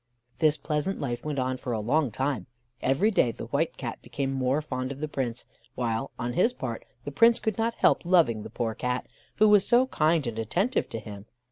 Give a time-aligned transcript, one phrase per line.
[0.39, 2.47] This pleasant life went on for a long time:
[2.81, 6.85] every day the White Cat became more fond of the Prince, while, on his part,
[7.05, 10.89] the Prince could not help loving the poor Cat, who was so kind and attentive
[10.89, 11.27] to him.